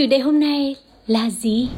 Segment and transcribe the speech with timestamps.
[0.00, 1.68] chủ đề hôm nay là gì?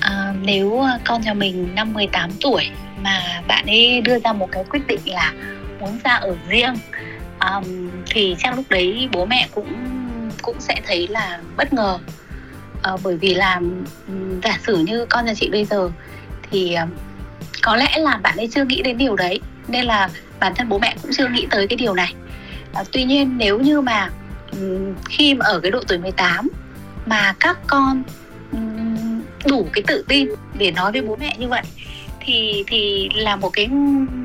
[0.00, 2.64] À, nếu à, con nhà mình năm 18 tuổi
[3.02, 5.32] mà bạn ấy đưa ra một cái quyết định là
[5.80, 6.74] muốn ra ở riêng
[7.40, 9.72] um, thì chắc lúc đấy bố mẹ cũng
[10.42, 11.98] cũng sẽ thấy là bất ngờ.
[12.82, 13.60] À, bởi vì là
[14.42, 15.90] giả sử như con nhà chị bây giờ
[16.50, 16.88] thì um,
[17.62, 20.08] có lẽ là bạn ấy chưa nghĩ đến điều đấy nên là
[20.40, 22.14] bản thân bố mẹ cũng chưa nghĩ tới cái điều này.
[22.74, 24.10] À, tuy nhiên nếu như mà
[25.08, 26.48] khi mà ở cái độ tuổi 18
[27.08, 28.02] mà các con
[29.46, 30.28] đủ cái tự tin
[30.58, 31.62] để nói với bố mẹ như vậy,
[32.20, 33.68] thì thì là một cái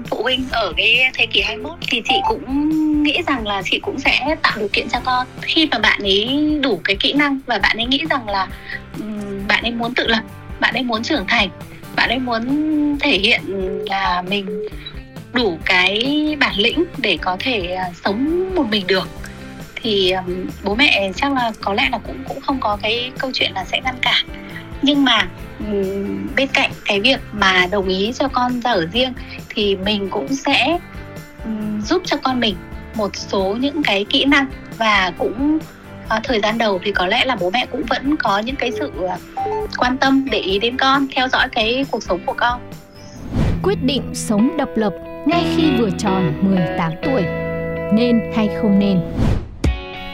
[0.09, 3.99] phụ huynh ở cái thế kỷ 21 thì chị cũng nghĩ rằng là chị cũng
[3.99, 5.27] sẽ tạo điều kiện cho con.
[5.41, 8.47] Khi mà bạn ấy đủ cái kỹ năng và bạn ấy nghĩ rằng là
[9.47, 10.21] bạn ấy muốn tự lập,
[10.59, 11.49] bạn ấy muốn trưởng thành,
[11.95, 12.43] bạn ấy muốn
[12.99, 13.41] thể hiện
[13.89, 14.67] là mình
[15.33, 19.07] đủ cái bản lĩnh để có thể à, sống một mình được
[19.83, 23.31] thì um, bố mẹ chắc là có lẽ là cũng cũng không có cái câu
[23.33, 24.25] chuyện là sẽ ngăn cản
[24.81, 25.27] nhưng mà
[25.59, 29.13] um, bên cạnh cái việc mà đồng ý cho con ra ở riêng
[29.49, 30.77] thì mình cũng sẽ
[31.45, 32.55] um, giúp cho con mình
[32.95, 34.45] một số những cái kỹ năng
[34.77, 35.59] và cũng
[36.07, 38.71] ờ, thời gian đầu thì có lẽ là bố mẹ cũng vẫn có những cái
[38.79, 39.17] sự à,
[39.77, 42.61] quan tâm để ý đến con theo dõi cái cuộc sống của con
[43.63, 44.93] quyết định sống độc lập
[45.25, 47.21] ngay khi vừa tròn 18 tuổi.
[47.93, 48.99] Nên hay không nên?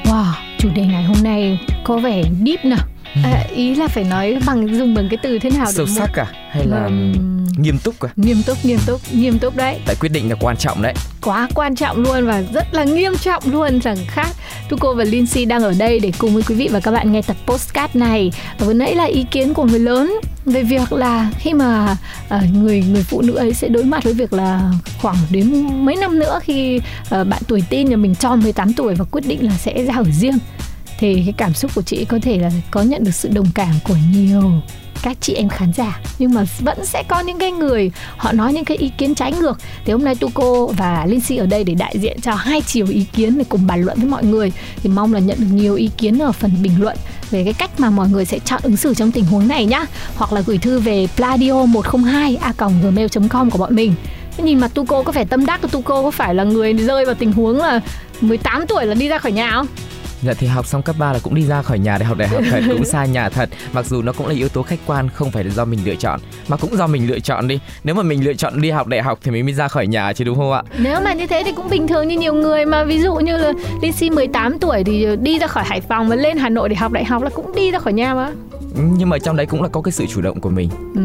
[0.09, 2.79] Wow, chủ đề ngày hôm nay có vẻ deep nào.
[3.23, 6.25] À, ý là phải nói bằng dùng bằng cái từ thế nào sâu sắc à?
[6.51, 8.09] Hay là Ừm, nghiêm túc à?
[8.15, 9.79] Nghiêm túc nghiêm túc nghiêm túc đấy.
[9.85, 10.93] Tại quyết định là quan trọng đấy.
[11.21, 13.79] Quá quan trọng luôn và rất là nghiêm trọng luôn.
[13.79, 14.27] Rằng khác
[14.69, 17.21] Tuko và Lindsay đang ở đây để cùng với quý vị và các bạn nghe
[17.21, 18.31] tập postcard này.
[18.59, 20.13] Và vừa nãy là ý kiến của người lớn
[20.45, 21.97] về việc là khi mà
[22.29, 24.71] ờ, người người phụ nữ ấy sẽ đối mặt với việc là
[25.01, 28.95] khoảng đến mấy năm nữa khi ờ, bạn tuổi teen nhà mình tròn 18 tuổi
[28.95, 30.37] và quyết định là sẽ ra ở riêng
[30.99, 33.73] thì cái cảm xúc của chị có thể là có nhận được sự đồng cảm
[33.83, 34.51] của nhiều
[35.01, 35.99] các chị em khán giả.
[36.19, 39.31] Nhưng mà vẫn sẽ có những cái người, họ nói những cái ý kiến trái
[39.31, 39.57] ngược.
[39.85, 42.61] Thì hôm nay tu cô và linh si ở đây để đại diện cho hai
[42.61, 44.51] chiều ý kiến để cùng bàn luận với mọi người.
[44.83, 46.97] Thì mong là nhận được nhiều ý kiến ở phần bình luận
[47.29, 49.85] về cái cách mà mọi người sẽ chọn ứng xử trong tình huống này nhá.
[50.15, 53.93] Hoặc là gửi thư về pladio 102 a gmail com của bọn mình.
[54.37, 57.05] Nhìn mặt tu cô có phải tâm đắc tu cô có phải là người rơi
[57.05, 57.79] vào tình huống là
[58.21, 59.67] 18 tuổi là đi ra khỏi nhà không?
[60.21, 62.27] Dạ thì học xong cấp 3 là cũng đi ra khỏi nhà để học đại
[62.27, 63.49] học thật cũng xa nhà thật.
[63.73, 65.95] Mặc dù nó cũng là yếu tố khách quan không phải là do mình lựa
[65.95, 67.59] chọn mà cũng do mình lựa chọn đi.
[67.83, 70.13] Nếu mà mình lựa chọn đi học đại học thì mình mới ra khỏi nhà
[70.13, 70.63] chứ đúng không ạ?
[70.77, 72.83] Nếu mà như thế thì cũng bình thường như nhiều người mà.
[72.83, 76.37] Ví dụ như là Lindsay 18 tuổi thì đi ra khỏi Hải Phòng và lên
[76.37, 78.31] Hà Nội để học đại học là cũng đi ra khỏi nhà mà.
[78.97, 80.69] Nhưng mà trong đấy cũng là có cái sự chủ động của mình.
[80.95, 81.01] Ừ.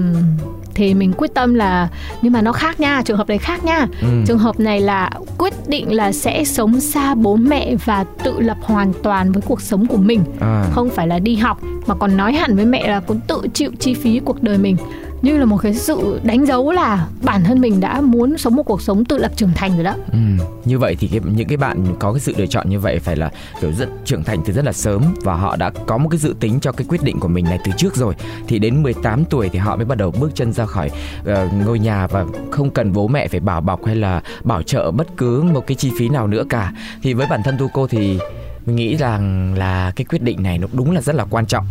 [0.75, 1.89] Thì mình quyết tâm là
[2.23, 3.87] nhưng mà nó khác nha, trường hợp này khác nha.
[4.01, 4.09] ừ.
[4.27, 8.57] Trường hợp này là quyết định là sẽ sống xa bố mẹ và tự lập
[8.63, 10.65] hoàn toàn với cuộc sống của mình, à.
[10.73, 13.71] không phải là đi học mà còn nói hẳn với mẹ là cũng tự chịu
[13.79, 14.77] chi phí cuộc đời mình
[15.25, 18.63] như là một cái sự đánh dấu là bản thân mình đã muốn sống một
[18.63, 19.95] cuộc sống tự lập trưởng thành rồi đó.
[20.13, 20.19] Ừ.
[20.65, 23.17] như vậy thì cái, những cái bạn có cái sự lựa chọn như vậy phải
[23.17, 23.31] là
[23.61, 26.35] kiểu rất trưởng thành từ rất là sớm và họ đã có một cái dự
[26.41, 28.15] tính cho cái quyết định của mình này từ trước rồi
[28.49, 30.91] thì đến 18 tuổi thì họ mới bắt đầu bước chân ra khỏi
[31.25, 34.91] ờ, ngôi nhà và không cần bố mẹ phải bảo bọc hay là bảo trợ
[34.91, 37.87] bất cứ một cái chi phí nào nữa cả thì với bản thân tu cô
[37.87, 38.19] thì
[38.67, 41.67] mình nghĩ rằng là cái quyết định này nó đúng là rất là quan trọng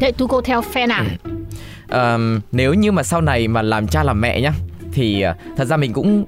[0.00, 1.04] Thế tu cô theo phe nào?
[1.88, 4.52] Ờm, nếu như mà sau này mà làm cha làm mẹ nhá
[4.92, 6.24] thì ờ, thật ra mình cũng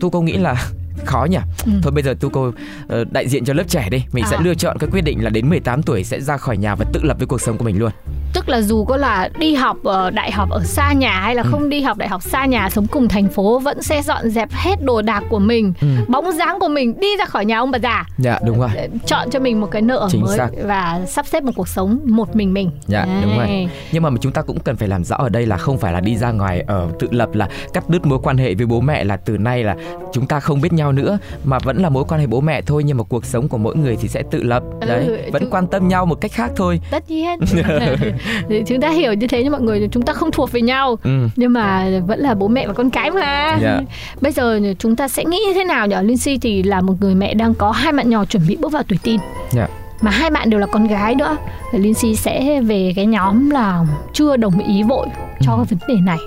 [0.00, 0.54] tu cô nghĩ là
[1.04, 1.72] khó nhỉ Ừ.
[1.82, 2.52] thôi bây giờ tu cô
[2.88, 4.42] ờ, đại diện cho lớp trẻ đi mình sẽ À.
[4.44, 7.00] lựa chọn cái quyết định là đến 18 tuổi sẽ ra khỏi nhà và tự
[7.02, 7.90] lập với cuộc sống của mình luôn
[8.32, 11.42] tức là dù có là đi học ở đại học ở xa nhà hay là
[11.42, 11.48] Ừ.
[11.50, 14.48] không đi học đại học xa nhà sống cùng thành phố vẫn sẽ dọn dẹp
[14.52, 15.86] hết đồ đạc của mình Ừ.
[16.08, 18.88] bóng dáng của mình đi ra khỏi nhà ông bà già dạ đúng rồi để
[19.06, 20.48] chọn cho mình một cái nơi ở Chính mới xác.
[20.64, 23.46] và sắp xếp một cuộc sống một mình mình Dạ, đúng rồi.
[23.46, 23.68] Đấy.
[23.92, 26.00] nhưng mà chúng ta cũng cần phải làm rõ ở đây là không phải là
[26.00, 29.04] đi ra ngoài ở tự lập là cắt đứt mối quan hệ với bố mẹ
[29.04, 29.76] là từ nay là
[30.12, 32.82] chúng ta không biết nhau nữa mà vẫn là mối quan hệ bố mẹ thôi
[32.84, 35.50] nhưng mà cuộc sống của mỗi người thì sẽ tự lập Ừ, đấy vẫn chúng-
[35.50, 37.38] quan tâm nhau một cách khác thôi tất nhiên
[38.66, 41.10] chúng ta hiểu như thế nhưng mọi người chúng ta không thuộc về nhau ừ.
[41.36, 43.80] nhưng mà vẫn là bố mẹ và con cái mà Dạ.
[44.20, 47.14] bây giờ chúng ta sẽ nghĩ như thế nào nhỉ Lindsay thì là một người
[47.14, 49.16] mẹ đang có hai bạn nhỏ chuẩn bị bước vào tuổi teen
[49.50, 49.68] Dạ.
[50.02, 51.36] Mà hai bạn đều là con gái nữa.
[51.72, 55.06] Thì Lindsay sẽ về cái nhóm là chưa đồng ý vội
[55.40, 55.64] cho Ừ.
[55.70, 56.18] vấn đề này.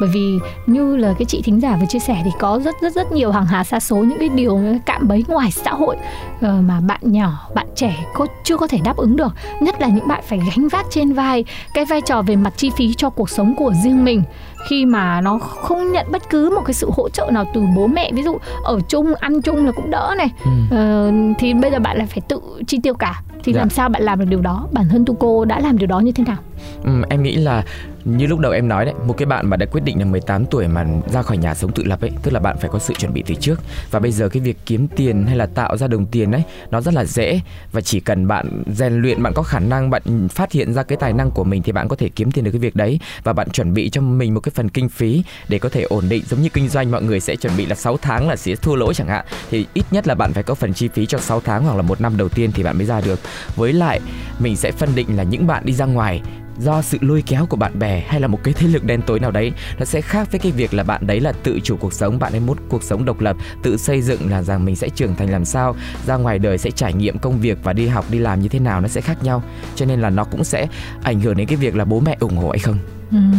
[0.00, 2.92] Bởi vì như là cái chị thính giả vừa chia sẻ thì có rất rất
[2.94, 5.70] rất nhiều hàng hà xa số những cái điều những cái cạm bẫy ngoài xã
[5.70, 5.96] hội
[6.40, 9.32] ờ, mà bạn nhỏ bạn trẻ có chưa có thể đáp ứng được.
[9.60, 11.44] Nhất là những bạn phải gánh vác trên vai
[11.74, 14.22] cái vai trò về mặt chi phí cho cuộc sống của riêng mình
[14.68, 17.86] khi mà nó không nhận bất cứ một cái sự hỗ trợ nào từ bố
[17.86, 18.10] mẹ.
[18.12, 20.28] Ví dụ ở chung ăn chung là cũng đỡ này.
[20.44, 20.50] Ừ.
[20.70, 23.22] Ờ, thì bây giờ bạn lại phải tự chi tiêu cả.
[23.44, 23.58] Thì Dạ.
[23.58, 24.68] làm sao bạn làm được điều đó?
[24.72, 26.36] Bản thân tu cô đã làm điều đó như thế nào
[26.84, 27.64] Ừ, em nghĩ là
[28.04, 30.46] như lúc đầu em nói đấy một cái bạn mà đã quyết định là 18
[30.46, 32.94] tuổi mà ra khỏi nhà sống tự lập ấy tức là bạn phải có sự
[32.94, 33.60] chuẩn bị từ trước.
[33.90, 36.80] Và bây giờ cái việc kiếm tiền hay là tạo ra đồng tiền ấy nó
[36.80, 37.40] rất là dễ.
[37.72, 40.98] Và chỉ cần bạn rèn luyện bạn có khả năng bạn phát hiện ra cái
[41.00, 43.00] tài năng của mình thì bạn có thể kiếm tiền được cái việc đấy.
[43.24, 46.04] Và bạn chuẩn bị cho mình một cái phần kinh phí để có thể ổn
[46.08, 46.24] định.
[46.28, 48.74] Giống như kinh doanh mọi người sẽ chuẩn bị là 6 tháng là sẽ thua
[48.74, 49.24] lỗ chẳng hạn.
[49.50, 51.82] Thì ít nhất là bạn phải có phần chi phí cho 6 tháng hoặc là
[51.82, 53.20] một năm đầu tiên thì bạn mới ra được.
[53.56, 54.00] Với lại
[54.38, 56.20] mình sẽ phân định là những bạn đi ra ngoài
[56.58, 59.20] do sự lôi kéo của bạn bè hay là một cái thế lực đen tối
[59.20, 61.92] nào đấy nó sẽ khác với cái việc là bạn đấy là tự chủ cuộc
[61.92, 64.88] sống bạn ấy muốn cuộc sống độc lập tự xây dựng là rằng mình sẽ
[64.88, 65.76] trưởng thành làm sao
[66.06, 68.58] ra ngoài đời sẽ trải nghiệm công việc và đi học đi làm như thế
[68.58, 69.42] nào nó sẽ khác nhau
[69.76, 70.66] cho nên là nó cũng sẽ
[71.02, 72.76] ảnh hưởng đến cái việc là bố mẹ ủng hộ hay không
[73.10, 73.34] Ừm,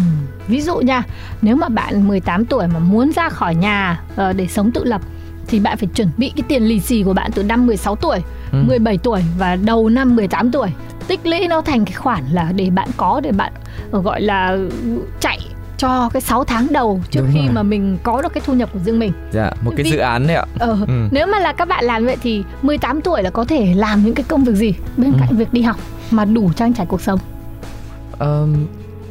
[0.47, 1.03] Ví dụ nha,
[1.41, 5.01] nếu mà bạn 18 tuổi mà muốn ra khỏi nhà ờ, để sống tự lập
[5.47, 8.19] thì bạn phải chuẩn bị cái tiền lì xì của bạn từ năm 16 tuổi,
[8.51, 8.63] Ừ.
[8.67, 10.67] 17 tuổi và đầu năm 18 tuổi.
[11.07, 13.51] Tích lũy nó thành cái khoản là để bạn có để bạn
[13.91, 14.57] ờ, gọi là
[15.19, 15.39] chạy
[15.77, 17.49] cho cái 6 tháng đầu trước Đúng khi rồi.
[17.53, 19.11] mà mình có được cái thu nhập của riêng mình.
[19.31, 21.07] dạ một cái Vì- dự án đấy ạ Ờ, Ừ.
[21.11, 24.13] Nếu mà là các bạn làm vậy thì 18 tuổi là có thể làm những
[24.15, 25.17] cái công việc gì bên Ừ.
[25.19, 25.75] cạnh việc đi học
[26.11, 27.19] mà đủ trang trải cuộc sống.
[28.19, 28.65] Ờm,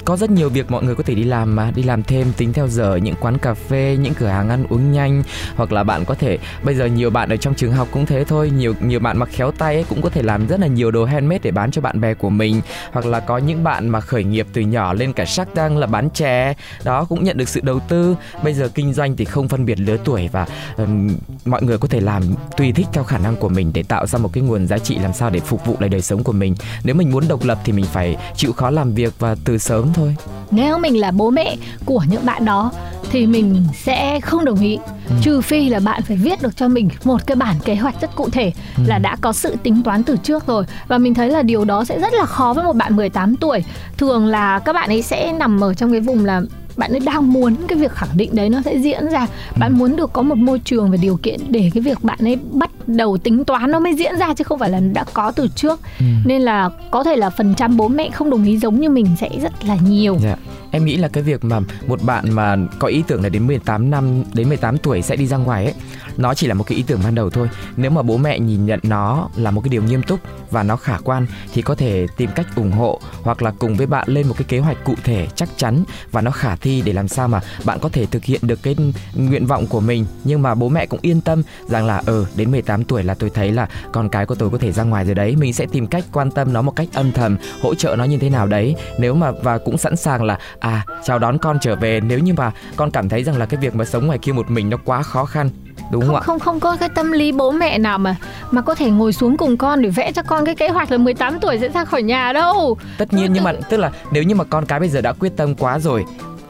[0.04, 2.52] có rất nhiều việc mọi người có thể đi làm mà đi làm thêm tính
[2.52, 5.22] theo giờ những quán cà phê những cửa hàng ăn uống nhanh
[5.56, 8.24] hoặc là bạn có thể bây giờ nhiều bạn ở trong trường học cũng thế
[8.24, 10.90] thôi nhiều nhiều bạn mặc khéo tay ấy, cũng có thể làm rất là nhiều
[10.90, 12.60] đồ handmade để bán cho bạn bè của mình.
[12.92, 15.86] Hoặc là có những bạn mà khởi nghiệp từ nhỏ lên cả sắc đang là
[15.86, 16.54] bán chè
[16.84, 18.16] đó cũng nhận được sự đầu tư.
[18.44, 20.46] Bây giờ kinh doanh thì không phân biệt lứa tuổi và
[20.76, 22.22] um, mọi người có thể làm
[22.56, 24.98] tùy thích theo khả năng của mình để tạo ra một cái nguồn giá trị
[24.98, 26.54] làm sao để phục vụ lại đời sống của mình.
[26.84, 29.91] Nếu mình muốn độc lập thì mình phải chịu khó làm việc và từ sớm
[29.92, 30.16] thôi
[30.50, 32.72] Nếu mình là bố mẹ của những bạn đó
[33.10, 34.78] thì mình sẽ không đồng ý
[35.08, 35.14] Ừ.
[35.22, 38.14] trừ phi là bạn phải viết được cho mình một cái bản kế hoạch rất
[38.16, 38.82] cụ thể Ừ.
[38.86, 41.84] là đã có sự tính toán từ trước rồi và mình thấy là điều đó
[41.84, 43.64] sẽ rất là khó với một bạn 18 tuổi
[43.98, 46.42] thường là các bạn ấy sẽ nằm ở trong cái vùng là
[46.76, 49.20] bạn ấy đang muốn cái việc khẳng định đấy nó sẽ diễn ra
[49.54, 49.56] Ừ.
[49.60, 52.36] bạn muốn được có một môi trường và điều kiện để cái việc bạn ấy
[52.52, 55.46] bắt đầu tính toán nó mới diễn ra chứ không phải là đã có từ
[55.56, 56.04] trước Ừ.
[56.24, 59.06] nên là có thể là phần trăm bố mẹ không đồng ý giống như mình
[59.20, 60.36] sẽ rất là nhiều Dạ.
[60.72, 63.90] Em nghĩ là cái việc mà một bạn mà có ý tưởng là đến 18
[63.90, 65.74] năm đến 18 tuổi sẽ đi ra ngoài ấy,
[66.16, 67.48] nó chỉ là một cái ý tưởng ban đầu thôi.
[67.76, 70.20] Nếu mà bố mẹ nhìn nhận nó là một cái điều nghiêm túc
[70.50, 73.86] và nó khả quan thì có thể tìm cách ủng hộ hoặc là cùng với
[73.86, 76.92] bạn lên một cái kế hoạch cụ thể chắc chắn và nó khả thi để
[76.92, 78.76] làm sao mà bạn có thể thực hiện được cái
[79.14, 80.06] nguyện vọng của mình.
[80.24, 83.30] Nhưng mà bố mẹ cũng yên tâm rằng là ờ đến 18 tuổi là tôi
[83.30, 85.36] thấy là con cái của tôi có thể ra ngoài rồi đấy.
[85.36, 88.18] Mình sẽ tìm cách quan tâm nó một cách âm thầm hỗ trợ nó như
[88.18, 88.74] thế nào đấy.
[88.98, 92.00] Nếu mà và cũng sẵn sàng là à chào đón con trở về.
[92.00, 94.50] Nếu như mà con cảm thấy rằng là cái việc mà sống ngoài kia một
[94.50, 95.50] mình nó quá khó khăn
[95.90, 96.20] đúng không, không ạ?
[96.20, 98.16] không không có cái tâm lý bố mẹ nào mà
[98.50, 100.98] mà có thể ngồi xuống cùng con để vẽ cho con cái kế hoạch là
[100.98, 102.78] 18 tuổi sẽ ra khỏi nhà đâu.
[102.98, 105.36] tất nhiên nhưng mà tức là nếu như mà con cái bây giờ đã quyết
[105.36, 106.04] tâm quá rồi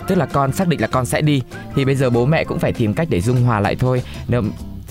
[0.06, 1.42] tức là con xác định là con sẽ đi
[1.74, 4.02] thì bây giờ bố mẹ cũng phải tìm cách để dung hòa lại thôi.
[4.28, 4.42] Nếu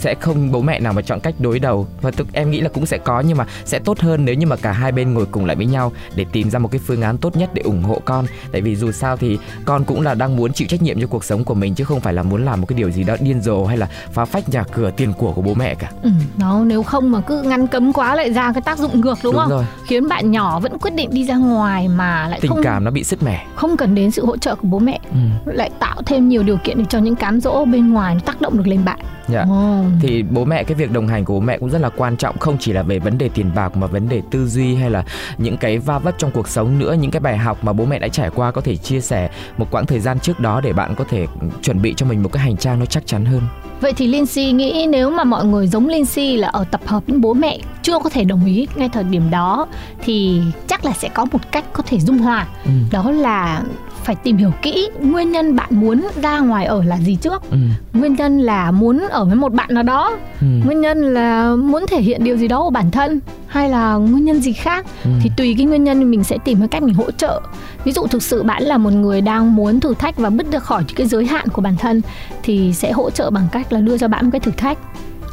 [0.01, 2.69] sẽ không bố mẹ nào mà chọn cách đối đầu và tức em nghĩ là
[2.69, 5.25] cũng sẽ có nhưng mà sẽ tốt hơn nếu như mà cả hai bên ngồi
[5.25, 7.83] cùng lại với nhau để tìm ra một cái phương án tốt nhất để ủng
[7.83, 11.01] hộ con tại vì dù sao thì con cũng là đang muốn chịu trách nhiệm
[11.01, 13.03] cho cuộc sống của mình chứ không phải là muốn làm một cái điều gì
[13.03, 15.91] đó điên rồ hay là phá phách nhà cửa tiền của của bố mẹ cả
[16.03, 19.17] Ừ, nó nếu không mà cứ ngăn cấm quá lại ra cái tác dụng ngược
[19.23, 19.49] đúng, Đúng không?
[19.49, 19.65] rồi.
[19.87, 22.91] Khiến bạn nhỏ vẫn quyết định đi ra ngoài mà lại tình không cảm nó
[22.91, 25.51] bị sứt mẻ không cần đến sự hỗ trợ của bố mẹ, ừ.
[25.53, 28.41] lại tạo thêm nhiều điều kiện để cho những cám dỗ bên ngoài nó tác
[28.41, 28.99] động được lên bạn.
[29.27, 29.83] Dạ Ồ.
[30.01, 32.37] thì bố mẹ cái việc đồng hành của bố mẹ cũng rất là quan trọng
[32.37, 35.03] không chỉ là về vấn đề tiền bạc mà vấn đề tư duy hay là
[35.37, 37.99] những cái va vấp trong cuộc sống nữa những cái bài học mà bố mẹ
[37.99, 40.95] đã trải qua có thể chia sẻ một quãng thời gian trước đó để bạn
[40.95, 41.27] có thể
[41.61, 43.41] chuẩn bị cho mình một cái hành trang nó chắc chắn hơn
[43.81, 47.21] Vậy thì Lindsay nghĩ nếu mà mọi người giống Lindsay là ở tập hợp những
[47.21, 49.67] bố mẹ chưa có thể đồng ý ngay thời điểm đó
[50.03, 52.47] thì chắc là sẽ có một cách có thể dung hòa.
[52.65, 52.71] ừ.
[52.91, 53.63] Đó là
[54.03, 57.43] phải tìm hiểu kỹ nguyên nhân bạn muốn ra ngoài ở là gì trước.
[57.51, 57.57] Ừ.
[57.93, 60.47] Nguyên nhân là muốn ở với một bạn nào đó, Ừ.
[60.65, 64.25] nguyên nhân là muốn thể hiện điều gì đó của bản thân hay là nguyên
[64.25, 65.09] nhân gì khác Ừ.
[65.23, 67.41] thì tùy cái nguyên nhân mình sẽ tìm cái cách mình hỗ trợ
[67.83, 70.59] ví dụ thực sự bạn là một người đang muốn thử thách và bứt ra
[70.59, 72.01] khỏi cái giới hạn của bản thân
[72.43, 74.77] thì sẽ hỗ trợ bằng cách là đưa cho bạn một cái thử thách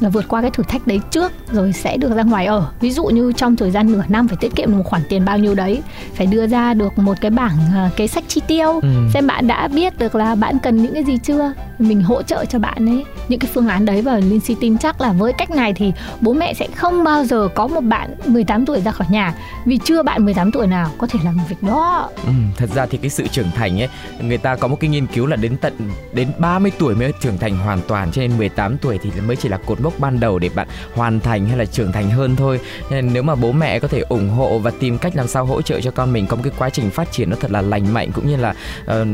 [0.00, 2.66] là vượt qua cái thử thách đấy trước rồi sẽ được ra ngoài ở.
[2.80, 5.24] Ví dụ như trong thời gian nửa năm phải tiết kiệm được một khoản tiền
[5.24, 5.82] bao nhiêu đấy
[6.14, 8.88] phải đưa ra được một cái bảng à, kế sách chi tiêu Ừ.
[9.14, 12.44] xem bạn đã biết được là bạn cần những cái gì chưa mình hỗ trợ
[12.44, 14.02] cho bạn ấy những cái phương án đấy.
[14.02, 17.24] Và Linh Si tin chắc là với cách này thì bố mẹ sẽ không bao
[17.24, 19.34] giờ có một bạn 18 tuổi ra khỏi nhà.
[19.66, 22.10] Vì chưa bạn 18 tuổi nào có thể làm việc đó.
[22.24, 23.88] Ừ, thật ra thì cái sự trưởng thành ấy
[24.22, 25.72] người ta có một cái nghiên cứu là đến tận
[26.12, 28.12] đến 30 tuổi mới trưởng thành hoàn toàn.
[28.12, 31.20] Cho nên 18 tuổi thì mới chỉ là cột mốc ban đầu để bạn hoàn
[31.20, 32.60] thành hay là trưởng thành hơn thôi.
[32.90, 35.62] Nên nếu mà bố mẹ có thể ủng hộ và tìm cách làm sao hỗ
[35.62, 37.94] trợ cho con mình có một cái quá trình phát triển nó thật là lành
[37.94, 38.54] mạnh cũng như là
[38.84, 39.06] uh,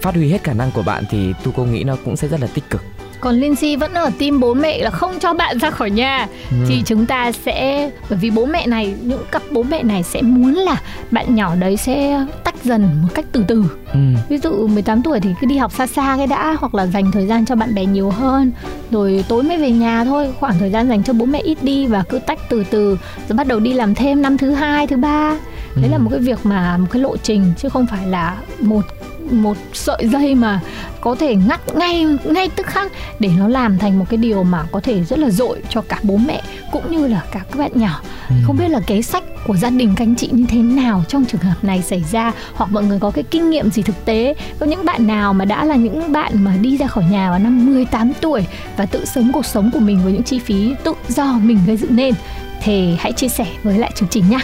[0.00, 2.40] phát huy hết khả năng của bạn thì tu cô nghĩ nó cũng sẽ rất
[2.40, 2.82] là tích cực
[3.24, 6.26] còn Linh Si vẫn ở team bố mẹ là không cho bạn ra khỏi nhà.
[6.50, 6.56] Ừ.
[6.68, 10.22] thì chúng ta sẽ bởi vì bố mẹ này những cặp bố mẹ này sẽ
[10.22, 13.64] muốn là bạn nhỏ đấy sẽ tách dần một cách từ từ.
[13.92, 13.98] Ừ.
[14.28, 17.12] ví dụ 18 tuổi thì cứ đi học xa xa cái đã hoặc là dành
[17.12, 18.52] thời gian cho bạn bè nhiều hơn.
[18.90, 21.86] Rồi tối mới về nhà thôi khoảng thời gian dành cho bố mẹ ít đi
[21.86, 22.98] và cứ tách từ từ.
[23.28, 25.36] Rồi bắt đầu đi làm thêm năm thứ hai thứ ba.
[25.76, 28.82] Đấy là một cái việc mà một cái lộ trình chứ không phải là một
[29.30, 30.60] một sợi dây mà
[31.00, 34.64] có thể ngắt ngay ngay tức khắc để nó làm thành một cái điều mà
[34.72, 37.70] có thể rất là dội cho cả bố mẹ cũng như là cả các bạn
[37.74, 38.00] nhỏ.
[38.44, 41.24] Không biết là kế sách của gia đình các anh chị như thế nào trong
[41.24, 42.32] trường hợp này xảy ra?
[42.54, 44.34] Hoặc mọi người có cái kinh nghiệm gì thực tế?
[44.58, 47.38] Có những bạn nào mà đã là những bạn mà đi ra khỏi nhà vào
[47.38, 50.92] năm 18 tuổi và tự sống cuộc sống của mình với những chi phí tự
[51.08, 52.14] do mình gây dựng nên?
[52.62, 54.38] Thì hãy chia sẻ với lại chương trình nhé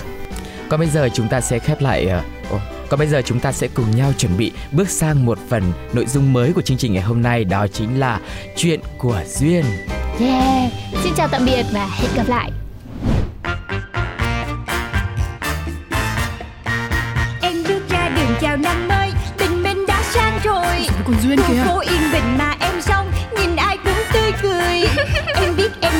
[0.68, 2.22] Còn bây giờ chúng ta sẽ khép lại ờ,
[2.90, 6.06] còn bây giờ chúng ta sẽ cùng nhau chuẩn bị bước sang một phần nội
[6.06, 8.20] dung mới của chương trình ngày hôm nay đó chính là
[8.56, 9.64] chuyện của duyên.
[10.20, 12.50] Yeah, xin chào tạm biệt và hẹn gặp lại.
[17.42, 21.64] Em bước ra đường chào năm mới Tình mình đã sang rồi Còn Duyên kìa
[21.64, 24.84] phố yên bình mà em xong Nhìn ai cũng tươi cười
[25.34, 25.99] Em biết em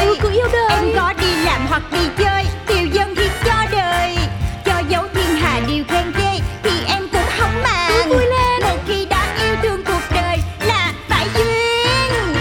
[0.00, 0.70] yêu đời cứ yêu đời.
[0.70, 4.16] Em có đi làm hoặc đi chơi Điều dân thì cho đời.
[4.64, 8.08] Cho dấu thiên hà điều khen ghê Thì em cũng không màng.
[8.08, 8.62] Vui lên.
[8.62, 12.34] Một khi đã yêu thương cuộc đời Là phải duyên.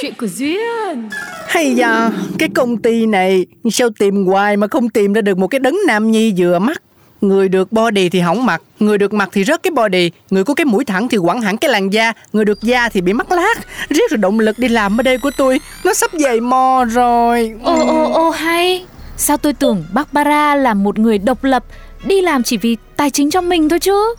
[0.00, 1.08] Chuyện của Duyên.
[1.48, 5.46] Hay da, cái công ty này sao tìm hoài mà không tìm ra được một
[5.48, 6.82] cái đấng nam nhi vừa mắt.
[7.20, 10.54] Người được body thì hỏng mặt, người được mặt thì rớt cái body, người có
[10.54, 13.32] cái mũi thẳng thì quẳng hẳn cái làn da, người được da thì bị mắc
[13.32, 13.54] lát.
[13.88, 17.52] Riết rồi động lực đi làm ở đây của tôi, nó sắp dày mò rồi.
[17.64, 18.84] Ô ô ô hay
[19.16, 21.64] Sao tôi tưởng Barbara là một người độc lập
[22.04, 24.14] Đi làm chỉ vì tài chính cho mình thôi chứ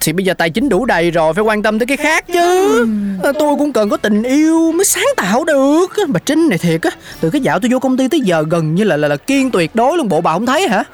[0.00, 2.86] Thì bây giờ tài chính đủ đầy rồi, phải quan tâm tới cái khác chứ.
[3.22, 5.86] Ờ, Tôi cũng cần có tình yêu mới sáng tạo được.
[6.08, 6.90] Bà Trinh này thiệt á,
[7.20, 9.50] từ cái dạo tôi vô công ty tới giờ gần như là là, là kiên
[9.50, 10.84] tuyệt đối luôn bộ bà không thấy hả?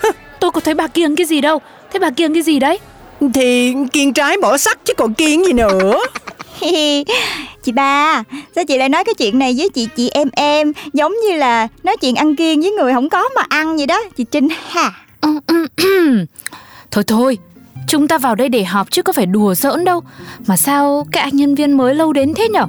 [0.40, 1.61] Tôi có thấy bà kiêng cái gì đâu.
[1.92, 2.78] Thế bà kiêng cái gì đấy?
[3.35, 6.00] Thì kiên trái bỏ sắt chứ còn kiên gì nữa.
[7.62, 8.23] chị ba
[8.54, 10.73] sao chị lại nói cái chuyện này với chị chị em em?
[10.92, 14.00] Giống như là nói chuyện ăn kiêng với người không có mà ăn vậy đó
[14.16, 14.92] chị trinh ha.
[16.90, 17.38] Thôi thôi
[17.90, 20.02] Chúng ta vào đây để họp chứ có phải đùa giỡn đâu.
[20.47, 22.66] Mà sao các anh nhân viên mới lâu đến thế nhở?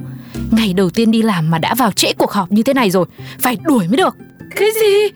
[0.50, 3.06] Ngày đầu tiên đi làm mà đã vào trễ cuộc họp như thế này rồi
[3.38, 4.16] Phải đuổi mới được.
[4.56, 5.08] Cái gì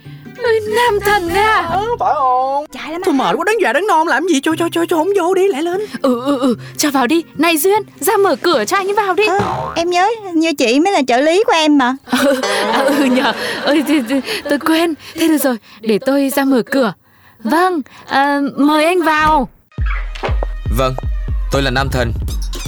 [0.77, 1.67] Nam thần à?
[1.71, 2.67] Ờ, phải không?
[2.73, 4.41] chạy lắm Tôi mệt quá đáng già đáng non làm gì?
[4.41, 5.81] Cho cho cho cho không vô đi lại lên.
[6.03, 7.25] Ừ ừ ừ Cho vào đi.
[7.35, 9.27] Này Duyên Ra mở cửa cho anh ấy vào đi.
[9.27, 11.97] Ờ, em nhớ như chị mới là trợ lý của em mà.
[12.73, 13.33] À, ừ nhờ.
[13.63, 14.95] Ơi thì, thì, tôi quên.
[15.15, 16.93] Thế được rồi để tôi ra mở cửa.
[17.45, 19.49] Vâng à, mời anh vào.
[20.79, 20.95] Vâng,
[21.53, 22.13] tôi là Nam Thần,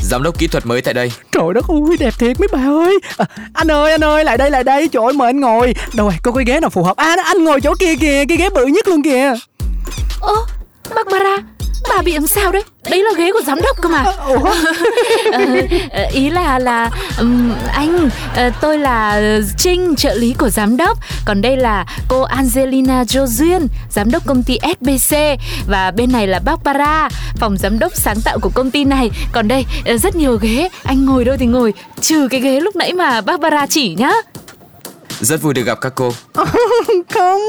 [0.09, 1.13] giám đốc kỹ thuật mới tại đây.
[1.33, 2.99] Trời đất ơi đẹp thiệt mấy bà ơi.
[3.17, 5.75] À, anh ơi anh ơi lại đây lại đây trời ơi mời anh ngồi.
[5.95, 6.97] Đâu rồi có cái ghế nào phù hợp?
[6.97, 9.33] À anh ngồi chỗ kia kìa cái ghế bự nhất luôn kìa.
[10.21, 10.35] ơ
[10.95, 11.37] Barbara
[11.97, 12.63] bà bị làm sao đấy?
[12.91, 14.05] Đấy là ghế của giám đốc cơ mà?
[15.33, 15.45] Ờ,
[15.91, 19.21] ờ, ý là là ừm, anh ờ, tôi là
[19.59, 20.99] trinh trợ lý của giám đốc.
[21.25, 25.17] Còn đây là cô angelina jo duyên giám đốc công ty sbc
[25.69, 29.11] và bên này là barbara phòng giám đốc sáng tạo của công ty này.
[29.33, 29.65] Còn đây
[30.03, 30.69] rất nhiều ghế.
[30.83, 34.13] Anh ngồi đâu thì ngồi trừ cái ghế lúc nãy mà barbara chỉ nhá
[35.21, 36.13] Rất vui được gặp các cô.
[37.15, 37.41] Không,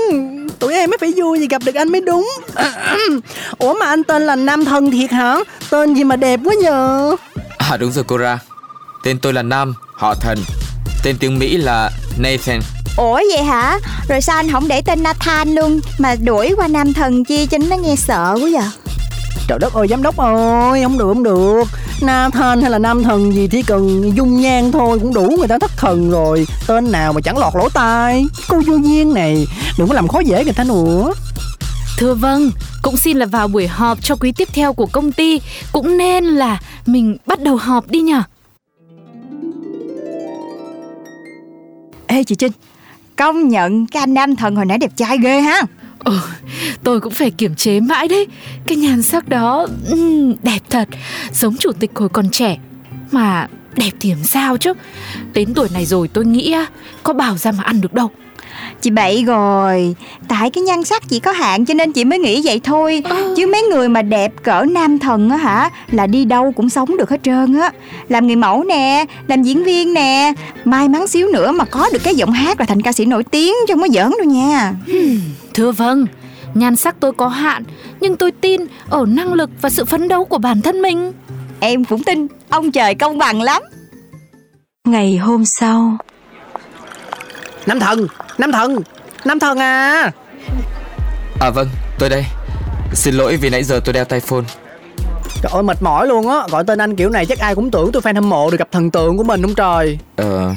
[0.60, 2.30] tụi em mới phải vui vì gặp được anh mới đúng
[3.58, 5.38] Ủa mà anh tên là Nam Thần thiệt hả?
[5.70, 7.16] Tên gì mà đẹp quá nhờ
[7.58, 8.40] À đúng rồi cô Ra.
[9.04, 10.38] Tên tôi là Nam, họ Thần.
[11.04, 12.60] Tên tiếng Mỹ là Nathan.
[12.98, 13.80] Ủa vậy hả?
[14.10, 17.58] Rồi sao anh không để tên Nathan luôn Mà đuổi qua nam thần chi cho
[17.70, 18.68] nó nghe sợ quá vậy
[19.48, 21.64] Trời đất ơi giám đốc ơi, không được không được.
[22.02, 25.60] Nathan hay là Nam Thần gì chỉ cần dung nhan thôi cũng đủ người ta
[25.60, 26.48] thất thần rồi.
[26.68, 28.26] Tên nào mà chẳng lọt lỗ tai.
[28.48, 31.14] Cô vô duyên này, đừng có làm khó dễ người ta nữa.
[31.98, 35.42] Thưa vâng, cũng xin là vào buổi họp cho quý tiếp theo của công ty.
[35.72, 38.22] Cũng nên là mình bắt đầu họp đi nhở
[42.08, 42.52] Ê chị Trinh
[43.16, 45.62] Công nhận cái anh nam thần hồi nãy đẹp trai ghê ha
[46.04, 46.20] Ừ,
[46.84, 48.28] tôi cũng phải kiểm chế mãi đấy.
[48.68, 49.68] Cái nhan sắc đó
[50.44, 50.88] đẹp thật.
[51.34, 52.58] Giống chủ tịch hồi còn trẻ.
[53.12, 54.74] Mà đẹp thì làm sao chứ?
[55.34, 56.56] Đến tuổi này rồi tôi nghĩ
[57.04, 58.10] Có bảo ra mà ăn được đâu.
[58.82, 59.96] Chị bậy rồi
[60.28, 63.04] Tại cái nhan sắc chị có hạn cho nên chị mới nghĩ vậy thôi.
[63.38, 66.98] Chứ mấy người mà đẹp cỡ nam thần á hả Là đi đâu cũng sống
[66.98, 67.72] được hết trơn á.
[68.10, 70.34] Làm người mẫu nè Làm diễn viên nè
[70.66, 73.24] May mắn xíu nữa mà có được cái giọng hát là thành ca sĩ nổi
[73.24, 74.74] tiếng Chứ không có giỡn đâu nha
[75.60, 76.06] Thưa vâng
[76.54, 77.64] Nhan sắc tôi có hạn
[78.00, 81.14] Nhưng tôi tin ở năng lực và sự phấn đấu của bản thân mình.
[81.60, 83.62] Em cũng tin Ông trời công bằng lắm.
[84.88, 85.98] Ngày hôm sau.
[87.66, 88.76] Nam Thần, Nam Thần,
[89.26, 90.12] Nam Thần à.
[91.42, 91.68] À vâng,
[92.00, 92.26] tôi đây.
[92.94, 94.46] Xin lỗi vì nãy giờ tôi đeo tai phone.
[95.42, 97.92] Trời ơi mệt mỏi luôn á Gọi tên anh kiểu này chắc ai cũng tưởng
[97.92, 100.00] tôi fan hâm mộ được gặp thần tượng của mình không trời.
[100.16, 100.54] Ờ,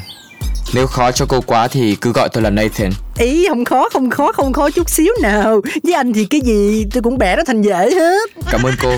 [0.75, 2.91] nếu khó cho cô quá thì cứ gọi tôi là Nathan.
[3.19, 5.61] Ý không khó không khó không khó chút xíu nào.
[5.83, 8.31] Với anh thì cái gì tôi cũng bẻ nó thành dễ hết.
[8.51, 8.97] Cảm ơn cô.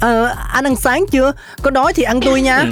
[0.00, 1.32] Ờ anh ăn sáng chưa?
[1.62, 2.64] Có đói thì ăn tôi nha.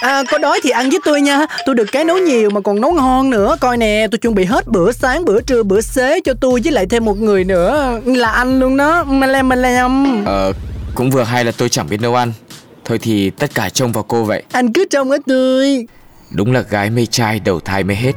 [0.00, 1.46] À, có đói thì ăn với tôi nha.
[1.66, 3.56] Tôi được cái nấu nhiều mà còn nấu ngon nữa.
[3.60, 6.72] Coi nè tôi chuẩn bị hết bữa sáng bữa trưa bữa xế cho tôi với
[6.72, 8.00] lại thêm một người nữa.
[8.04, 9.04] Là anh luôn đó.
[9.04, 10.24] Mà lem mà lem.
[10.24, 10.52] Ờ,
[10.94, 12.32] cũng vừa hay là tôi chẳng biết nấu ăn.
[12.84, 14.42] Thôi thì tất cả trông vào cô vậy.
[14.52, 15.86] Anh cứ trông ở tôi
[16.34, 18.12] Đúng là gái mê trai đầu thai mê hết.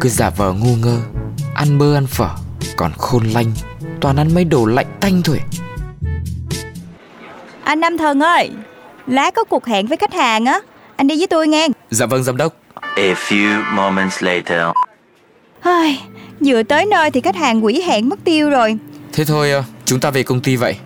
[0.00, 0.98] Cứ giả vờ ngu ngơ,
[1.54, 2.28] ăn bơ ăn phở,
[2.76, 3.52] còn khôn lanh,
[4.00, 5.40] toàn ăn mấy đồ lạnh tanh thôi.
[7.64, 8.50] Anh Nam Thần ơi
[9.06, 10.60] Lát có cuộc hẹn với khách hàng á
[10.96, 12.54] Anh đi với tôi nghe Dạ vâng giám đốc.
[12.96, 14.62] A few moments later.
[15.60, 16.02] Ai,
[16.40, 18.78] Vừa tới nơi thì khách hàng quỷ hẹn mất tiêu rồi
[19.12, 20.76] Thế thôi, ờ, chúng ta về công ty vậy.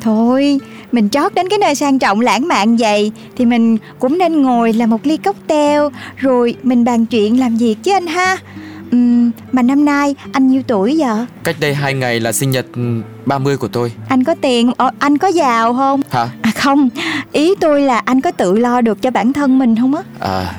[0.00, 0.58] Thôi,
[0.92, 4.72] mình chót đến cái nơi sang trọng lãng mạn vậy Thì mình cũng nên ngồi
[4.72, 5.80] làm một ly cocktail
[6.16, 8.36] Rồi mình bàn chuyện làm việc chứ anh ha
[8.90, 11.26] Ừm, Mà năm nay anh nhiêu tuổi giờ?
[11.44, 13.92] Cách đây hai ngày là sinh nhật ừ, 30 của tôi.
[14.08, 16.00] Anh có tiền, ờ, anh có giàu không?
[16.10, 16.28] Hả?
[16.42, 16.88] À không,
[17.32, 20.02] ý tôi là anh có tự lo được cho bản thân mình không á?
[20.20, 20.54] À,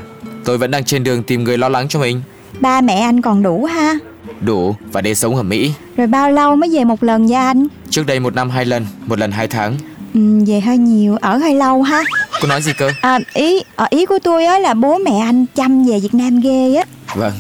[0.45, 2.21] tôi vẫn đang trên đường tìm người lo lắng cho mình.
[2.59, 3.93] Ba mẹ anh còn đủ ha
[4.41, 5.71] Đủ và để sống ở Mỹ.
[5.97, 7.67] Rồi bao lâu mới về một lần nha anh?
[7.89, 9.75] Trước đây một năm hai lần, một lần hai tháng.
[10.13, 12.04] Ừm, về hơi nhiều, ở hơi lâu ha
[12.41, 12.91] Cô nói gì cơ?
[13.02, 16.39] À, ý ở ý của tôi á là bố mẹ anh chăm về Việt Nam
[16.39, 16.84] ghê á.
[17.15, 17.34] Vâng.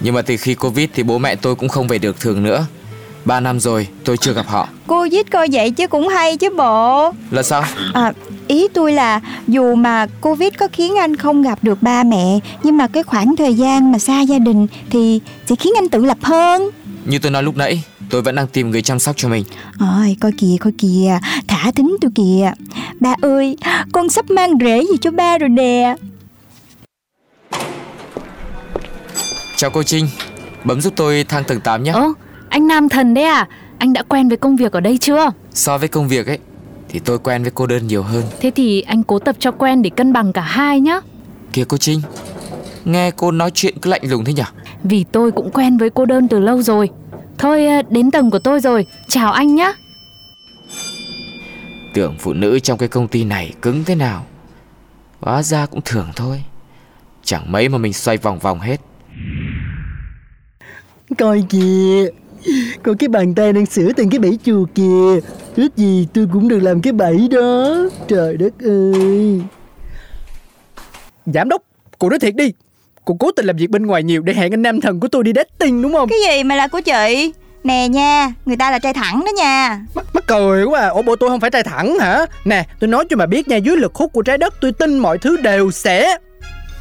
[0.00, 2.66] Nhưng mà từ khi Covid thì bố mẹ tôi cũng không về được thường nữa.
[3.24, 4.68] Ba năm rồi tôi chưa gặp họ.
[4.86, 7.12] Cô viết coi vậy chứ cũng hay chứ bộ.
[7.30, 7.64] Là sao?
[7.94, 8.12] À,
[8.48, 12.76] ý tôi là dù mà Covid có khiến anh không gặp được ba mẹ, nhưng
[12.76, 16.18] mà cái khoảng thời gian mà xa gia đình thì sẽ khiến anh tự lập
[16.22, 16.70] hơn.
[17.04, 19.44] Như tôi nói lúc nãy, tôi vẫn đang tìm người chăm sóc cho mình.
[19.80, 21.18] Ôi, coi kìa, coi kìa,
[21.48, 22.52] thả thính tôi kìa.
[23.00, 23.56] Ba ơi,
[23.92, 25.96] con sắp mang rễ gì cho ba rồi nè.
[29.56, 30.08] Chào cô Trinh.
[30.64, 31.90] Bấm giúp tôi thang tầng 8 nhé.
[31.90, 32.12] Ơ,
[32.48, 35.78] anh Nam Thần đấy à Anh đã quen với công việc ở đây chưa So
[35.78, 36.38] với công việc ấy
[36.88, 38.24] thì tôi quen với cô đơn nhiều hơn.
[38.40, 41.00] Thế thì anh cố tập cho quen để cân bằng cả hai nhá
[41.52, 42.02] Kìa cô Trinh,
[42.84, 44.42] nghe cô nói chuyện cứ lạnh lùng thế nhỉ?
[44.84, 46.88] Vì tôi cũng quen với cô đơn từ lâu rồi
[47.38, 48.86] Thôi ờ, đến tầng của tôi rồi.
[49.08, 49.72] Chào anh nhá.
[51.94, 54.26] Tưởng phụ nữ trong cái công ty này cứng thế nào.
[55.20, 56.44] Hóa ra cũng thường thôi.
[57.22, 58.80] Chẳng mấy mà mình xoay vòng vòng hết.
[61.18, 62.08] Coi kìa.
[62.82, 65.20] Có cái bàn tay đang sửa từng cái bẫy chùa kìa.
[65.56, 67.76] Ước gì tôi cũng được làm cái bẫy đó.
[68.08, 69.42] Trời đất ơi.
[71.26, 71.62] Giám đốc
[71.98, 72.52] Cô nói thiệt đi
[73.08, 75.24] Cô cố tình làm việc bên ngoài nhiều để hẹn anh nam thần của tôi
[75.24, 76.08] đi dating đúng không?
[76.08, 77.32] Cái gì mà là của chị?
[77.64, 79.80] Nè nha, người ta là trai thẳng đó nha.
[79.94, 80.88] Mắc cười quá à.
[80.88, 82.26] Ủa bộ tôi không phải trai thẳng hả?
[82.44, 84.98] Nè tôi nói cho mà biết nha Dưới lực hút của trái đất tôi tin
[84.98, 86.16] mọi thứ đều sẽ.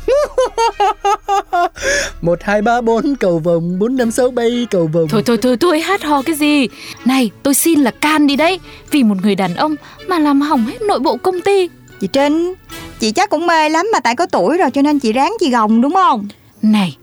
[2.22, 5.08] Một hai ba bốn cầu vồng bốn năm sáu bay cầu vồng.
[5.08, 6.68] Thôi thôi thôi thôi hát hò cái gì?
[7.06, 8.60] Này tôi xin là can đi đấy.
[8.92, 9.76] Vì một người đàn ông
[10.08, 11.70] mà làm hỏng hết nội bộ công ty.
[12.00, 12.54] Chị Trinh
[13.00, 15.52] Chị chắc cũng mê lắm mà tại có tuổi rồi cho nên chị ráng chị
[15.52, 16.28] gồng đúng không?
[16.62, 16.98] Này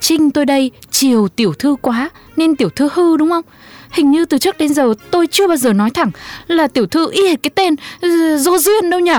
[0.00, 3.44] Trinh tôi đây chiều tiểu thư quá Nên tiểu thư hư đúng không?
[3.90, 6.10] Hình như từ trước đến giờ tôi chưa bao giờ nói thẳng
[6.46, 9.12] Là tiểu thư y hệt cái tên uh, Dô Duyên đâu nhỉ?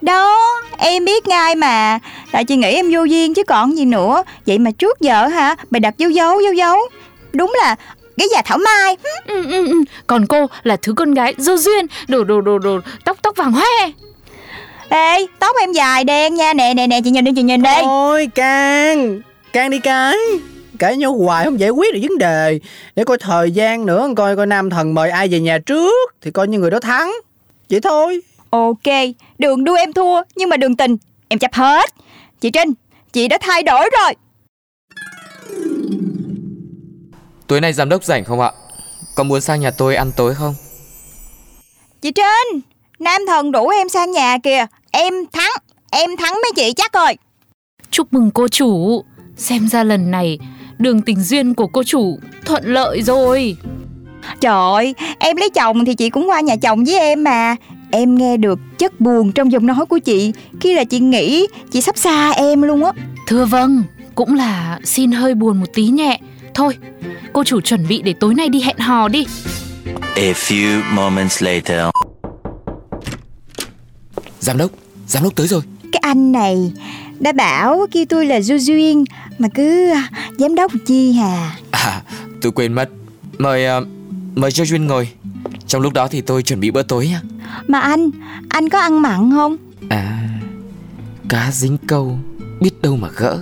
[0.00, 0.38] Đó
[0.78, 1.98] em biết ngay mà.
[2.32, 4.22] Tại chị nghĩ em vô duyên chứ còn gì nữa.
[4.46, 6.78] Vậy mà trước giờ hả Mày đặt dấu dấu dấu dấu.
[7.32, 7.76] Đúng là
[8.16, 8.96] cái già thảo mai
[9.26, 9.82] ừ, ừ, ừ.
[10.06, 13.52] Còn cô là thứ con gái Dô Duyên Đồ đồ đồ đồ Tóc tóc vàng
[13.52, 13.90] hoe
[14.92, 16.54] Ê tóc em dài đen nha.
[16.54, 17.70] Nè nè nè chị nhìn đi chị nhìn đi.
[17.82, 19.20] Thôi can
[19.52, 20.16] Can đi cái.
[20.78, 22.60] Cãi nhau hoài không giải quyết được vấn đề.
[22.96, 26.30] Để coi thời gian nữa Coi coi nam thần mời ai về nhà trước Thì
[26.30, 27.12] coi như người đó thắng.
[27.70, 28.20] Vậy thôi.
[28.50, 28.94] Ok
[29.38, 30.96] Đường đua em thua Nhưng mà đường tình
[31.28, 31.90] Em chấp hết.
[32.40, 32.72] Chị Trinh
[33.12, 34.14] Chị đã thay đổi rồi.
[37.46, 38.52] Tối nay giám đốc rảnh không ạ?
[39.14, 40.54] Có muốn sang nhà tôi ăn tối không?
[42.02, 42.60] Chị Trinh
[43.02, 44.66] Nam thần rủ em sang nhà kìa.
[44.90, 45.52] Em thắng.
[45.90, 47.16] Em thắng mấy chị chắc rồi.
[47.90, 49.04] Chúc mừng cô chủ.
[49.36, 50.38] Xem ra lần này
[50.78, 53.56] Đường tình duyên của cô chủ thuận lợi rồi.
[54.40, 57.56] Trời ơi, em lấy chồng thì chị cũng qua nhà chồng với em mà.
[57.90, 60.32] Em nghe được chất buồn trong giọng nói của chị.
[60.60, 62.92] Khi là chị nghĩ chị sắp xa em luôn á.
[63.28, 63.82] Thưa vâng
[64.14, 66.18] Cũng là xin hơi buồn một tí nhẹ.
[66.54, 66.76] Thôi
[67.32, 69.26] cô chủ chuẩn bị để tối nay đi hẹn hò đi.
[70.16, 72.11] A few moments later.
[74.42, 74.70] Giám đốc,
[75.06, 75.62] giám đốc tới rồi.
[75.92, 76.72] Cái anh này
[77.20, 79.04] đã bảo kêu tôi là Du Duyên
[79.38, 81.56] Mà cứ à, giám đốc chi hà.
[81.70, 82.02] À,
[82.42, 82.90] tôi quên mất.
[83.38, 83.88] Mời, uh,
[84.34, 85.08] mời cho Duyên ngồi.
[85.66, 87.22] Trong lúc đó thì tôi chuẩn bị bữa tối nha
[87.66, 88.10] Mà anh,
[88.48, 89.56] anh có ăn mặn không?
[89.88, 90.28] À,
[91.28, 92.18] cá dính câu
[92.60, 93.38] Biết đâu mà gỡ.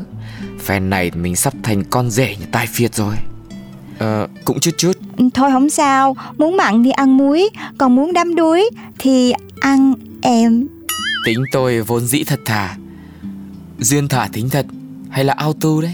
[0.58, 3.14] Phen này mình sắp thành con rể như tai phiệt rồi.
[3.98, 4.92] Ờ, cũng chút chút.
[5.34, 10.66] Thôi không sao, muốn mặn thì ăn muối Còn muốn đắm đuối thì ăn em
[11.24, 12.76] Tính tôi vốn dĩ thật thà.
[13.78, 14.66] Duyên thả tính thật
[15.11, 15.92] Hay là auto đấy?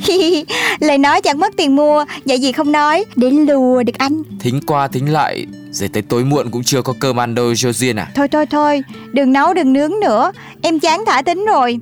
[0.81, 4.23] Lời nói chẳng mất tiền mua Vậy gì không nói Để lùa được anh.
[4.41, 7.73] Thính qua thính lại Rồi tới tối muộn cũng chưa có cơm ăn đâu cho
[7.73, 8.09] Duyên à?
[8.15, 10.33] Thôi thôi thôi Đừng nấu đừng nướng nữa.
[10.63, 11.79] Em chán thả tính rồi.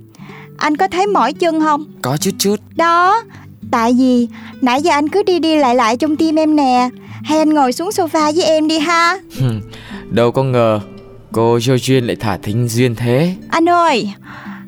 [0.57, 1.85] Anh có thấy mỏi chân không?
[2.03, 2.57] Có chút chút.
[2.77, 3.23] Đó
[3.71, 4.29] Tại vì
[4.61, 6.89] nãy giờ anh cứ đi đi lại lại trong tim em nè.
[7.25, 9.19] Hay anh ngồi xuống sofa với em đi ha.
[10.11, 10.81] Đâu có ngờ
[11.35, 13.35] Cô cho Duyên lại thả thính Duyên thế.
[13.49, 14.13] Anh ơi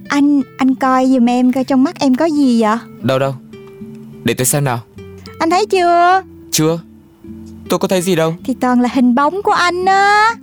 [0.09, 2.76] Anh anh coi giùm em coi trong mắt em có gì vậy?
[3.02, 3.35] Đâu đâu?
[4.24, 4.81] Để tôi xem nào.
[5.38, 6.22] Anh thấy chưa?
[6.52, 6.81] Chưa.
[7.68, 8.37] Tôi có thấy gì đâu.
[8.44, 10.35] Thì toàn là hình bóng của anh á.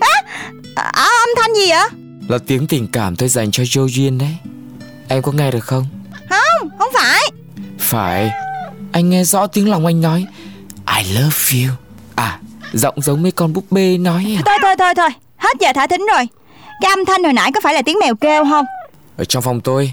[0.00, 0.22] À,
[0.74, 1.88] à, âm thanh gì vậy?
[2.28, 4.36] Là tiếng tình cảm tôi dành cho Jo Duyên đấy.
[5.08, 5.86] Em có nghe được không?
[6.30, 7.20] Không không phải.
[7.78, 8.30] Phải.
[8.92, 10.26] Anh nghe rõ tiếng lòng anh nói.
[10.98, 11.74] I love you.
[12.14, 12.38] À
[12.72, 14.42] giọng giống mấy con búp bê nói à?
[14.46, 15.08] Thôi thôi thôi thôi.
[15.36, 16.28] Hết giờ thả thính rồi.
[16.80, 18.64] Cái âm thanh hồi nãy có phải là tiếng mèo kêu không?
[19.16, 19.92] Ở trong phòng tôi.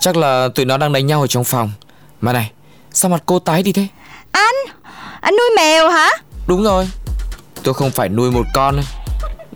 [0.00, 1.72] Chắc là tụi nó đang đánh nhau ở trong phòng.
[2.20, 2.50] Mà này
[2.92, 3.86] Sao mặt cô tái đi thế?
[4.32, 4.54] Anh
[5.20, 6.08] Anh nuôi mèo hả?
[6.46, 6.88] Đúng rồi.
[7.62, 8.84] Tôi không phải nuôi một con ấy,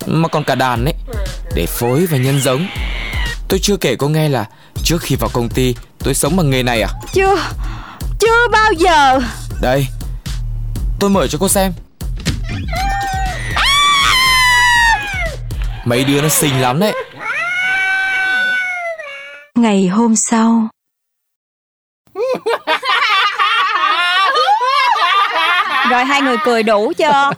[0.07, 0.95] Mà còn cả đàn ấy.
[1.55, 2.67] Để phối và nhân giống.
[3.49, 4.45] Tôi chưa kể cô nghe là
[4.85, 6.89] Trước khi vào công ty Tôi sống bằng nghề này à?
[7.13, 7.37] Chưa
[8.21, 9.21] Chưa bao giờ.
[9.63, 9.87] Đây
[11.01, 11.73] Tôi mở cho cô xem
[15.85, 16.93] Mấy đứa nó xinh lắm đấy.
[19.55, 20.69] Ngày hôm sau.
[25.91, 27.31] Rồi hai người cười đủ chưa?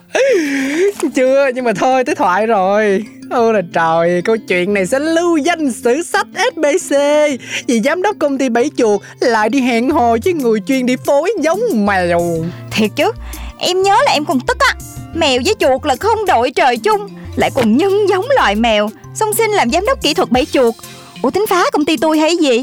[1.14, 3.04] Chưa nhưng mà thôi tới thoại rồi.
[3.30, 6.96] Ôi là trời Câu chuyện này sẽ lưu danh sử sách SBC
[7.66, 10.96] Vì giám đốc công ty Bảy Chuột Lại đi hẹn hò với người chuyên đi
[11.06, 12.20] phối giống mèo.
[12.70, 13.10] Thiệt chứ
[13.58, 14.74] Em nhớ là em còn tức á.
[15.14, 18.90] Mèo với chuột là không đội trời chung Lại còn nhân giống loài mèo.
[19.14, 20.74] Xong xin làm giám đốc kỹ thuật bẫy chuột.
[21.22, 22.62] Ủa tính phá công ty tôi hay gì?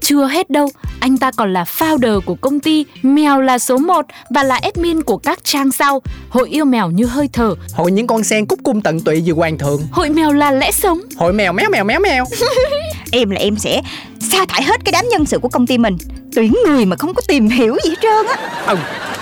[0.00, 0.68] Chưa hết đâu,
[1.00, 5.02] anh ta còn là founder của công ty Mèo là số 1 và là admin
[5.02, 6.02] của các trang sau.
[6.28, 9.32] Hội yêu mèo như hơi thở, Hội những con sen cúc cung tận tụy vì
[9.32, 11.00] hoàng thượng hội mèo là lẽ sống.
[11.16, 12.24] Hội mèo méo mèo méo mèo
[13.12, 13.82] Em là em sẽ
[14.20, 15.96] sa thải hết cái đám nhân sự của công ty mình
[16.34, 18.64] Tuyển người mà không có tìm hiểu gì hết trơn á.
[18.66, 18.76] Ừ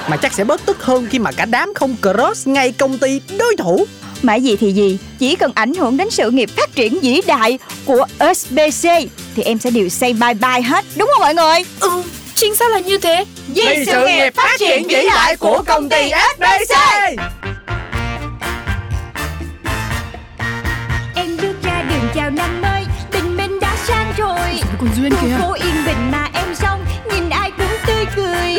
[0.08, 3.20] Mà chắc sẽ bớt tức hơn khi mà cả đám không cross ngay công ty
[3.38, 3.86] đối thủ.
[4.22, 7.58] Mà gì thì gì Chỉ cần ảnh hưởng đến sự nghiệp phát triển vĩ đại
[7.84, 8.88] của SBC
[9.36, 11.58] Thì em sẽ đều say bye bye hết Đúng không mọi người?
[11.80, 12.02] Ừ,
[12.34, 13.24] Chính xác là như thế?
[13.48, 16.76] Vì sự nghiệp phát triển vĩ đại của công ty FBC
[21.14, 24.60] Em bước ra đường chào năm mới Tình mình đã sang rồi.
[24.80, 25.52] Còn Duyên phố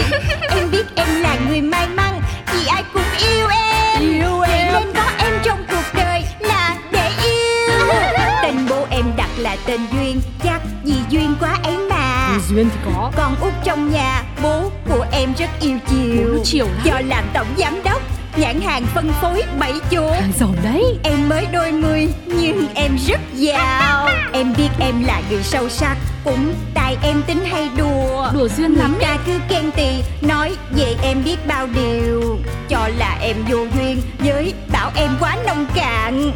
[0.02, 2.22] cười Em biết em là người may mắn
[2.54, 4.02] Vì ai cũng yêu em.
[4.02, 4.74] Yêu Vậy em.
[4.74, 7.88] nên có em trong cuộc đời là để yêu.
[8.44, 12.38] Tên bố em đặt là tên Duyên Chắc vì duyên quá ấy mà.
[12.50, 13.12] Duyên thì có.
[13.18, 16.34] Con út trong nhà Bố của em rất yêu chiều.
[16.36, 16.82] Bố chiều lắm.
[16.84, 18.02] Do làm tổng giám đốc
[18.38, 20.12] Nhãn hàng phân phối bảy chỗ.
[20.12, 20.84] Hàng giàu đấy.
[21.04, 24.10] Em mới đôi mươi nhưng em rất giàu.
[24.34, 28.30] Em biết em là người sâu sắc Cũng tại em tính hay đùa.
[28.34, 29.90] Đùa duyên lắm Người ta cứ khen tì
[30.22, 32.40] Nói về em biết bao điều.
[32.70, 36.32] Cho là em vô duyên Với bảo em quá nông cạn.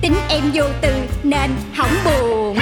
[0.00, 2.58] Tính em vô từ nên hỏng buồn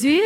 [0.00, 0.21] Chuyện